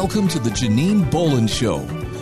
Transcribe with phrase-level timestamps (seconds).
[0.00, 1.80] Welcome to the Janine Bolon Show,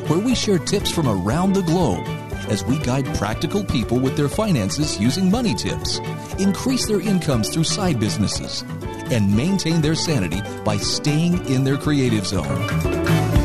[0.08, 2.06] where we share tips from around the globe
[2.48, 5.98] as we guide practical people with their finances using money tips,
[6.38, 8.62] increase their incomes through side businesses,
[9.10, 13.35] and maintain their sanity by staying in their creative zone.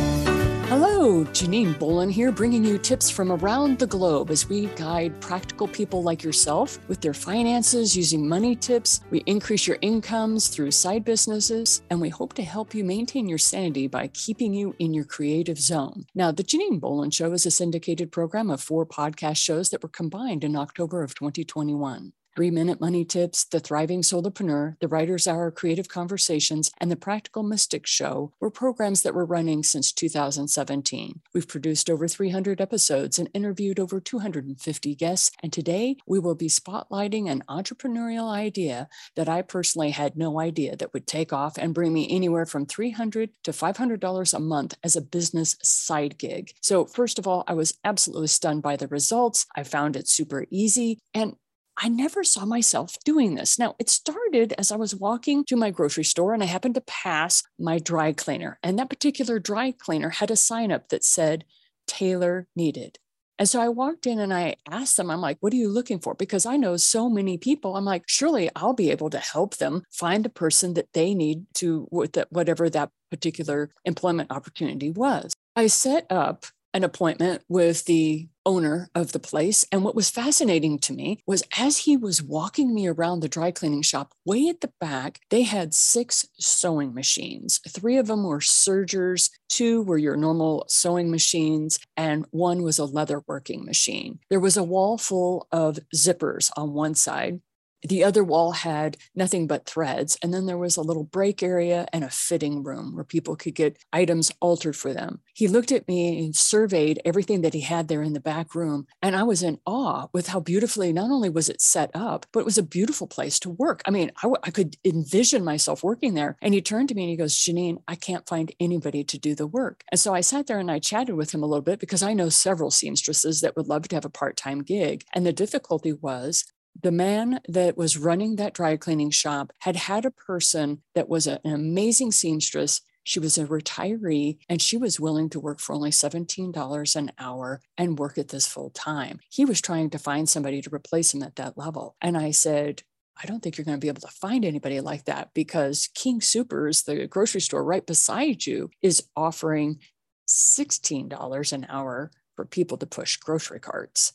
[1.26, 6.04] Janine Bolon here, bringing you tips from around the globe as we guide practical people
[6.04, 9.02] like yourself with their finances using money tips.
[9.10, 13.38] We increase your incomes through side businesses, and we hope to help you maintain your
[13.38, 16.06] sanity by keeping you in your creative zone.
[16.16, 19.90] Now, the Janine Bolon Show is a syndicated program of four podcast shows that were
[19.90, 22.14] combined in October of 2021.
[22.36, 27.44] Three Minute Money Tips, The Thriving Solopreneur, The Writer's Hour Creative Conversations, and The Practical
[27.44, 31.20] Mystic Show were programs that were running since 2017.
[31.34, 36.48] We've produced over 300 episodes and interviewed over 250 guests, and today we will be
[36.48, 41.74] spotlighting an entrepreneurial idea that I personally had no idea that would take off and
[41.74, 46.54] bring me anywhere from 300 to $500 a month as a business side gig.
[46.62, 49.46] So, first of all, I was absolutely stunned by the results.
[49.56, 51.00] I found it super easy.
[51.14, 51.36] And
[51.84, 53.58] I never saw myself doing this.
[53.58, 56.82] Now, it started as I was walking to my grocery store and I happened to
[56.82, 58.60] pass my dry cleaner.
[58.62, 61.44] And that particular dry cleaner had a sign up that said,
[61.88, 63.00] Tailor needed.
[63.40, 66.00] And so I walked in and I asked them, I'm like, what are you looking
[66.00, 66.14] for?
[66.14, 67.76] Because I know so many people.
[67.76, 71.48] I'm like, surely I'll be able to help them find the person that they need
[71.56, 75.34] to, with that whatever that particular employment opportunity was.
[75.56, 79.66] I set up an appointment with the owner of the place.
[79.72, 83.52] And what was fascinating to me was as he was walking me around the dry
[83.52, 87.60] cleaning shop, way at the back, they had six sewing machines.
[87.68, 92.86] Three of them were sergers, two were your normal sewing machines, and one was a
[92.86, 94.20] leather working machine.
[94.30, 97.42] There was a wall full of zippers on one side
[97.84, 100.18] the other wall had nothing but threads.
[100.22, 103.56] And then there was a little break area and a fitting room where people could
[103.56, 105.22] get items altered for them.
[105.34, 108.88] He looked at me and surveyed everything that he had there in the back room.
[109.02, 112.42] And I was in awe with how beautifully, not only was it set up, but
[112.42, 113.82] it was a beautiful place to work.
[113.86, 116.38] I mean, I, w- I could envision myself working there.
[116.42, 119.36] And he turned to me and he goes, Janine, I can't find anybody to do
[119.36, 119.84] the work.
[119.92, 122.14] And so I sat there and I chatted with him a little bit because I
[122.14, 125.04] know several seamstresses that would love to have a part time gig.
[125.14, 126.46] And the difficulty was
[126.80, 131.28] the man that was running that dry cleaning shop had had a person that was
[131.28, 132.82] an amazing seamstress.
[133.04, 137.62] She was a retiree and she was willing to work for only $17 an hour
[137.78, 139.20] and work at this full time.
[139.30, 141.96] He was trying to find somebody to replace him at that level.
[142.02, 142.84] And I said,
[143.22, 146.20] I don't think you're going to be able to find anybody like that because King
[146.20, 149.80] Soopers, the grocery store right beside you, is offering
[150.28, 154.14] $16 an hour for people to push grocery carts.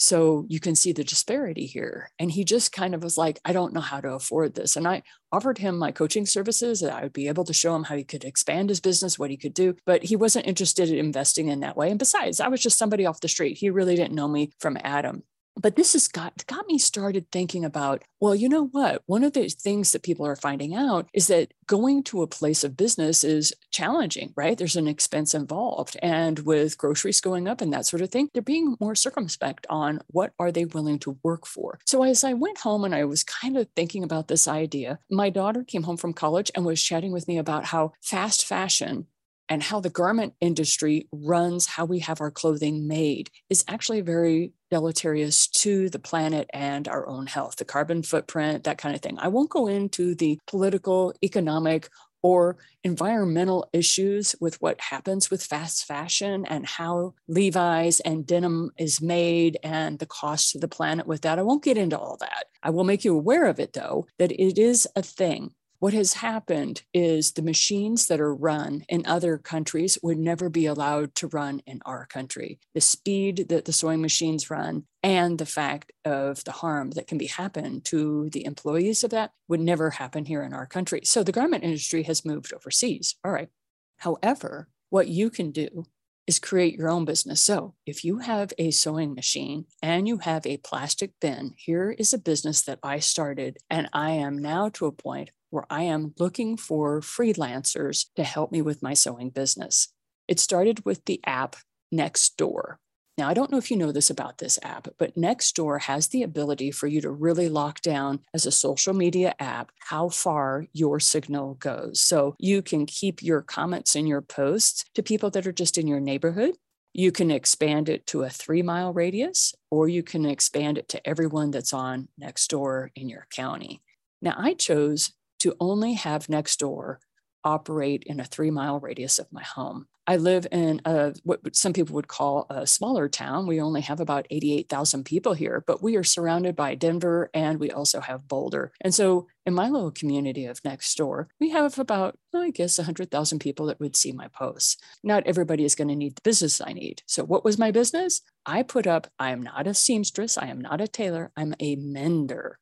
[0.00, 2.10] So you can see the disparity here.
[2.18, 4.74] And he just kind of was like, I don't know how to afford this.
[4.74, 7.84] And I offered him my coaching services that I would be able to show him
[7.84, 9.76] how he could expand his business, what he could do.
[9.84, 11.90] But he wasn't interested in investing in that way.
[11.90, 13.58] And besides, I was just somebody off the street.
[13.58, 15.22] He really didn't know me from Adam
[15.56, 19.02] but this has got got me started thinking about well you know what?
[19.06, 22.64] One of the things that people are finding out is that going to a place
[22.64, 24.56] of business is challenging right?
[24.56, 25.96] There's an expense involved.
[26.02, 30.00] And with groceries going up and that sort of thing they're being more circumspect on
[30.08, 31.78] what are they willing to work for.
[31.86, 35.30] So as i went home and i was kind of thinking about this idea my
[35.30, 39.06] daughter came home from college and was chatting with me about how fast fashion
[39.48, 44.52] and how the garment industry runs how we have our clothing made is actually very
[44.70, 49.18] deleterious to the planet and our own health, the carbon footprint, that kind of thing.
[49.18, 51.88] I won't go into the political, economic,
[52.22, 59.00] or environmental issues with what happens with fast fashion and how Levi's and denim is
[59.00, 61.38] made and the cost to the planet with that.
[61.38, 62.44] I won't get into all that.
[62.62, 66.12] I will make you aware of it, though, that it is a thing what has
[66.14, 71.26] happened is the machines that are run in other countries would never be allowed to
[71.26, 72.60] run in our country.
[72.74, 77.16] The speed that the sewing machines run and the fact of the harm that can
[77.16, 81.00] be happen to the employees of that would never happen here in our country.
[81.04, 83.16] So the garment industry has moved overseas.
[83.24, 83.48] All right.
[83.96, 85.86] However, what you can do
[86.26, 87.40] is create your own business.
[87.40, 92.12] So if you have a sewing machine and you have a plastic bin, here is
[92.12, 96.14] a business that I started and I am now to a point where I am
[96.18, 99.88] looking for freelancers to help me with my sewing business.
[100.28, 101.56] It started with the app
[101.92, 102.76] Nextdoor.
[103.18, 106.22] Now, I don't know if you know this about this app, but Nextdoor has the
[106.22, 111.00] ability for you to really lock down as a social media app how far your
[111.00, 112.00] signal goes.
[112.00, 115.86] So you can keep your comments and your posts to people that are just in
[115.86, 116.54] your neighborhood.
[116.94, 121.06] You can expand it to a three mile radius, or you can expand it to
[121.06, 123.82] everyone that's on Nextdoor in your county.
[124.22, 126.98] Now, I chose to only have Nextdoor
[127.44, 129.86] operate in a three mile radius of my home.
[130.06, 133.46] I live in a, what some people would call a smaller town.
[133.46, 137.70] We only have about 88,000 people here, but we are surrounded by Denver and we
[137.70, 138.72] also have Boulder.
[138.80, 143.38] And so in my little community of next door, we have about, I guess, 100,000
[143.38, 144.78] people that would see my posts.
[145.04, 147.02] Not everybody is going to need the business I need.
[147.06, 148.22] So, what was my business?
[148.44, 151.76] I put up, I am not a seamstress, I am not a tailor, I'm a
[151.76, 152.58] mender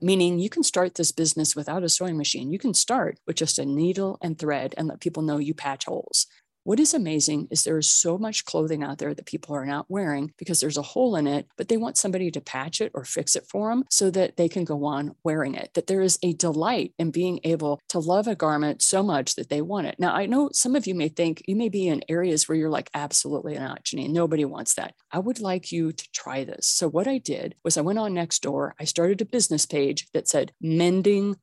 [0.00, 2.52] meaning you can start this business without a sewing machine.
[2.52, 5.84] You can start with just a needle and thread and let people know you patch
[5.86, 6.26] holes.
[6.64, 9.86] What is amazing is there is so much clothing out there that people are not
[9.88, 13.04] wearing because there's a hole in it, but they want somebody to patch it or
[13.04, 15.70] fix it for them so that they can go on wearing it.
[15.72, 19.48] That there is a delight in being able to love a garment so much that
[19.48, 19.96] they want it.
[19.98, 22.68] Now, I know some of you may think you may be in areas where you're
[22.68, 24.94] like, absolutely not, Janine, nobody wants that.
[25.10, 26.68] I would like you to try this.
[26.68, 30.28] So, what I did was I went on Nextdoor, I started a business page that
[30.28, 31.36] said mending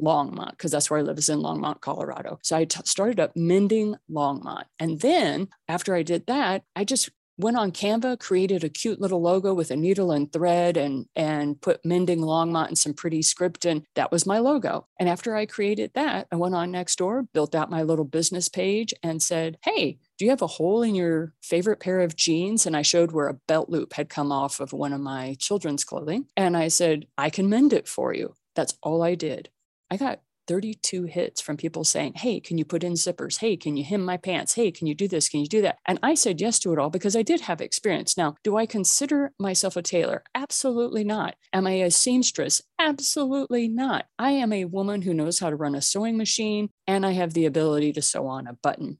[0.00, 2.38] Longmont because that's where I live is in Longmont, Colorado.
[2.42, 4.64] So I t- started up mending Longmont.
[4.78, 7.10] And then after I did that, I just
[7.40, 11.60] went on Canva, created a cute little logo with a needle and thread and and
[11.60, 14.86] put mending Longmont and some pretty script and that was my logo.
[14.98, 18.92] And after I created that, I went on Nextdoor, built out my little business page
[19.02, 22.76] and said, "Hey, do you have a hole in your favorite pair of jeans?" And
[22.76, 26.26] I showed where a belt loop had come off of one of my children's clothing.
[26.36, 29.48] And I said, "I can mend it for you." That's all I did.
[29.90, 30.20] I got
[30.50, 33.38] 32 hits from people saying, Hey, can you put in zippers?
[33.38, 34.54] Hey, can you hem my pants?
[34.54, 35.28] Hey, can you do this?
[35.28, 35.78] Can you do that?
[35.86, 38.16] And I said yes to it all because I did have experience.
[38.16, 40.24] Now, do I consider myself a tailor?
[40.34, 41.36] Absolutely not.
[41.52, 42.62] Am I a seamstress?
[42.80, 44.06] Absolutely not.
[44.18, 47.32] I am a woman who knows how to run a sewing machine and I have
[47.32, 48.98] the ability to sew on a button.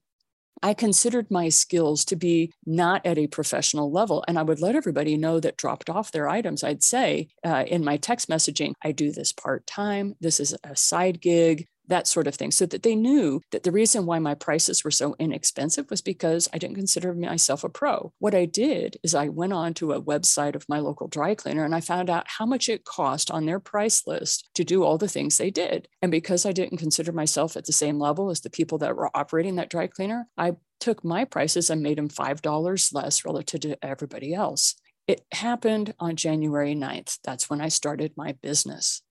[0.62, 4.24] I considered my skills to be not at a professional level.
[4.28, 6.62] And I would let everybody know that dropped off their items.
[6.62, 10.16] I'd say uh, in my text messaging, I do this part time.
[10.20, 13.72] This is a side gig that sort of thing, so that they knew that the
[13.72, 18.12] reason why my prices were so inexpensive was because I didn't consider myself a pro.
[18.18, 21.64] What I did is I went on to a website of my local dry cleaner
[21.64, 24.98] and I found out how much it cost on their price list to do all
[24.98, 25.88] the things they did.
[26.02, 29.14] And because I didn't consider myself at the same level as the people that were
[29.14, 33.84] operating that dry cleaner, I took my prices and made them $5 less relative to
[33.84, 34.74] everybody else.
[35.06, 37.18] It happened on January 9th.
[37.24, 39.02] That's when I started my business.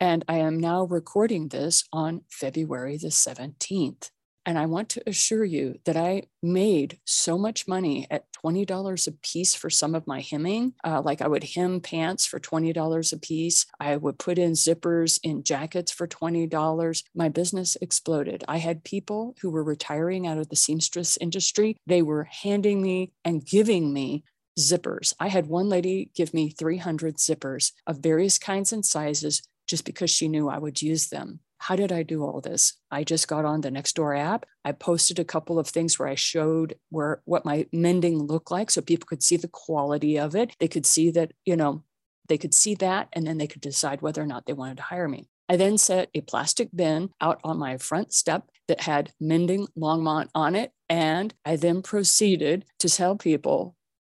[0.00, 4.10] And I am now recording this on February the 17th.
[4.46, 9.12] And I want to assure you that I made so much money at $20 a
[9.12, 10.72] piece for some of my hemming.
[10.82, 13.66] Uh, like I would hem pants for $20 a piece.
[13.78, 17.02] I would put in zippers in jackets for $20.
[17.14, 18.42] My business exploded.
[18.48, 21.76] I had people who were retiring out of the seamstress industry.
[21.86, 24.24] They were handing me and giving me
[24.58, 25.12] zippers.
[25.20, 30.10] I had one lady give me 300 zippers of various kinds and sizes just because
[30.10, 31.40] she knew I would use them.
[31.58, 32.74] How did I do all this?
[32.90, 34.46] I just got on the Nextdoor app.
[34.64, 38.70] I posted a couple of things where I showed where what my mending looked like
[38.70, 40.52] so people could see the quality of it.
[40.60, 41.82] They could see that, you know,
[42.28, 44.84] they could see that and then they could decide whether or not they wanted to
[44.84, 45.28] hire me.
[45.48, 50.28] I then set a plastic bin out on my front step that had mending Longmont
[50.34, 50.72] on it.
[50.88, 53.74] And I then proceeded to tell people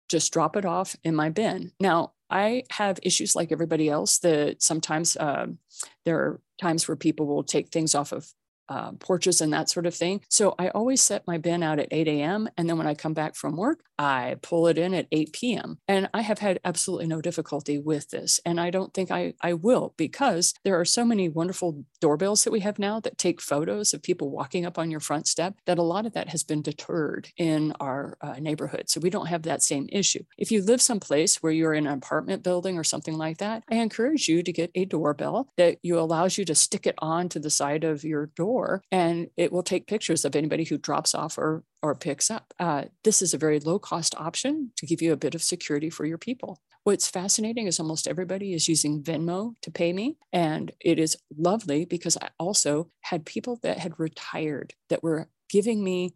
[0.10, 1.72] just drop it off in my bin.
[1.80, 5.58] Now, I have issues like everybody else that sometimes um,
[6.06, 8.28] there are times where people will take things off of
[8.72, 10.22] uh, porches and that sort of thing.
[10.30, 12.48] So I always set my bin out at 8 a.m.
[12.56, 15.78] And then when I come back from work, I pull it in at 8 p.m.
[15.90, 18.40] And I have had absolutely no difficulty with this.
[18.46, 22.52] And I don't think I, I will because there are so many wonderful doorbells that
[22.52, 25.78] we have now that take photos of people walking up on your front step that
[25.78, 28.90] a lot of that has been deterred in our uh, neighborhood.
[28.90, 30.24] So we don't have that same issue.
[30.38, 33.76] If you live someplace where you're in an apartment building or something like that, I
[33.76, 37.40] encourage you to get a doorbell that you allows you to stick it on to
[37.40, 38.61] the side of your door
[38.92, 42.54] and it will take pictures of anybody who drops off or or picks up.
[42.60, 45.90] Uh, this is a very low cost option to give you a bit of security
[45.90, 46.62] for your people.
[46.84, 50.18] What's fascinating is almost everybody is using Venmo to pay me.
[50.34, 55.84] And it is lovely because I also had people that had retired that were giving
[55.84, 56.14] me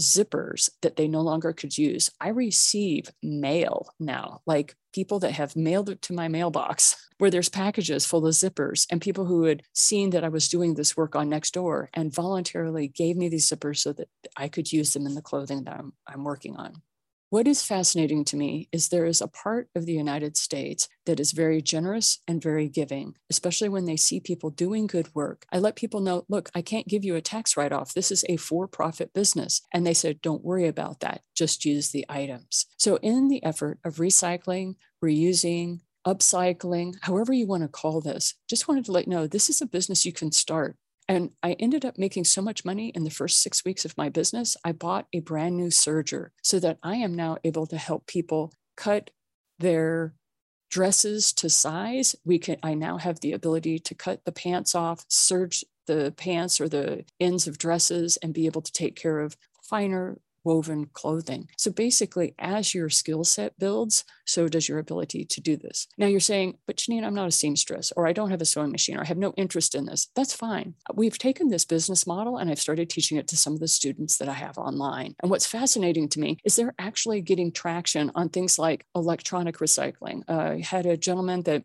[0.00, 2.10] zippers that they no longer could use.
[2.20, 7.48] I receive mail now, like people that have mailed it to my mailbox where there's
[7.48, 11.14] packages full of zippers and people who had seen that I was doing this work
[11.14, 15.14] on Nextdoor and voluntarily gave me these zippers so that I could use them in
[15.14, 16.82] the clothing that I'm, I'm working on.
[17.34, 21.18] What is fascinating to me is there is a part of the United States that
[21.18, 25.44] is very generous and very giving, especially when they see people doing good work.
[25.50, 27.92] I let people know look, I can't give you a tax write off.
[27.92, 29.62] This is a for profit business.
[29.72, 31.22] And they said, don't worry about that.
[31.34, 32.66] Just use the items.
[32.76, 38.68] So, in the effort of recycling, reusing, upcycling, however you want to call this, just
[38.68, 40.76] wanted to let you know this is a business you can start
[41.08, 44.08] And I ended up making so much money in the first six weeks of my
[44.08, 44.56] business.
[44.64, 48.52] I bought a brand new serger so that I am now able to help people
[48.76, 49.10] cut
[49.58, 50.14] their
[50.70, 52.16] dresses to size.
[52.24, 56.60] We can I now have the ability to cut the pants off, serge the pants
[56.60, 61.48] or the ends of dresses and be able to take care of finer woven clothing.
[61.56, 65.86] So basically, as your skill set builds, so does your ability to do this.
[65.98, 68.70] Now you're saying, but Janine, I'm not a seamstress, or I don't have a sewing
[68.70, 70.08] machine, or I have no interest in this.
[70.14, 70.74] That's fine.
[70.94, 74.18] We've taken this business model and I've started teaching it to some of the students
[74.18, 75.14] that I have online.
[75.20, 80.22] And what's fascinating to me is they're actually getting traction on things like electronic recycling.
[80.28, 81.64] Uh, I had a gentleman that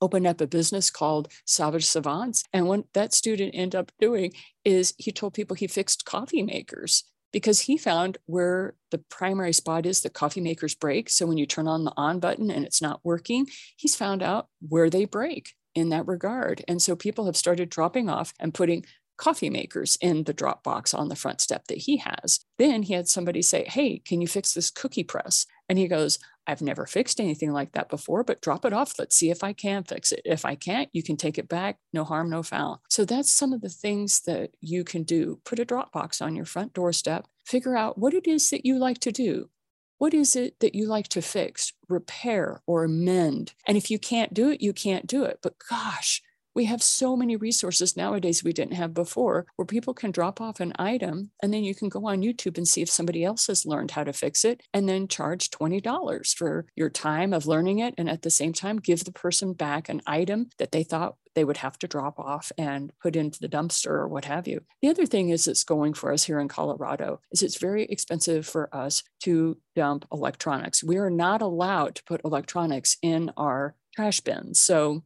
[0.00, 2.44] opened up a business called Salvage Savants.
[2.52, 4.32] And what that student ended up doing
[4.64, 9.86] is he told people he fixed coffee makers because he found where the primary spot
[9.86, 11.10] is that coffee makers break.
[11.10, 13.46] So when you turn on the on button and it's not working,
[13.76, 16.62] he's found out where they break in that regard.
[16.68, 18.84] And so people have started dropping off and putting
[19.16, 22.40] coffee makers in the drop box on the front step that he has.
[22.58, 25.46] Then he had somebody say, Hey, can you fix this cookie press?
[25.68, 28.98] And he goes, I've never fixed anything like that before, but drop it off.
[28.98, 30.22] Let's see if I can fix it.
[30.24, 31.78] If I can't, you can take it back.
[31.92, 32.82] No harm, no foul.
[32.88, 35.40] So that's some of the things that you can do.
[35.44, 38.78] Put a drop box on your front doorstep, figure out what it is that you
[38.78, 39.50] like to do.
[39.98, 43.54] What is it that you like to fix, repair, or mend?
[43.68, 45.38] And if you can't do it, you can't do it.
[45.42, 46.22] But gosh,
[46.54, 50.60] we have so many resources nowadays we didn't have before where people can drop off
[50.60, 53.66] an item and then you can go on YouTube and see if somebody else has
[53.66, 57.94] learned how to fix it and then charge $20 for your time of learning it.
[57.96, 61.44] And at the same time, give the person back an item that they thought they
[61.44, 64.60] would have to drop off and put into the dumpster or what have you.
[64.82, 68.46] The other thing is it's going for us here in Colorado is it's very expensive
[68.46, 70.84] for us to dump electronics.
[70.84, 74.60] We are not allowed to put electronics in our trash bins.
[74.60, 75.04] So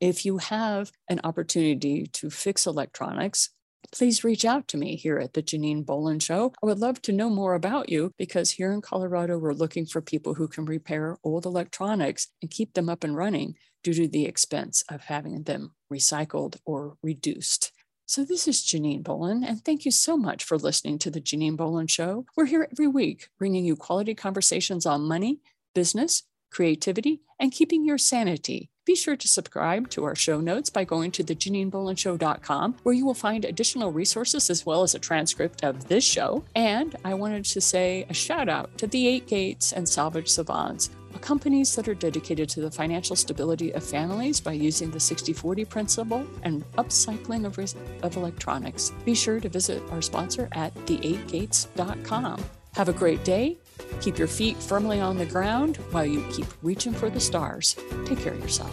[0.00, 3.50] if you have an opportunity to fix electronics,
[3.92, 6.52] please reach out to me here at the Janine Bolon Show.
[6.62, 10.00] I would love to know more about you because here in Colorado, we're looking for
[10.00, 14.26] people who can repair old electronics and keep them up and running due to the
[14.26, 17.72] expense of having them recycled or reduced.
[18.06, 21.58] So, this is Janine Bolon, and thank you so much for listening to the Janine
[21.58, 22.24] Bolon Show.
[22.36, 25.40] We're here every week bringing you quality conversations on money,
[25.74, 28.70] business, creativity, and keeping your sanity.
[28.88, 33.12] Be sure to subscribe to our show notes by going to thejaninebolonshow.com, where you will
[33.12, 36.42] find additional resources as well as a transcript of this show.
[36.54, 40.88] And I wanted to say a shout out to the Eight Gates and Salvage Savants,
[41.20, 45.66] companies that are dedicated to the financial stability of families by using the 60 40
[45.66, 47.58] principle and upcycling of,
[48.02, 48.92] of electronics.
[49.04, 52.42] Be sure to visit our sponsor at the8gates.com.
[52.78, 53.58] Have a great day.
[54.00, 57.74] Keep your feet firmly on the ground while you keep reaching for the stars.
[58.06, 58.72] Take care of yourself.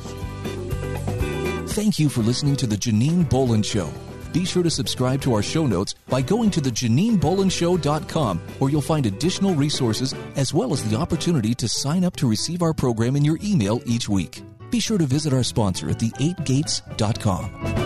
[1.71, 3.89] Thank you for listening to The Janine Bolon Show.
[4.31, 9.07] Be sure to subscribe to our show notes by going to thejaninebolonshow.com, where you'll find
[9.07, 13.25] additional resources as well as the opportunity to sign up to receive our program in
[13.25, 14.43] your email each week.
[14.69, 17.85] Be sure to visit our sponsor at the8gates.com.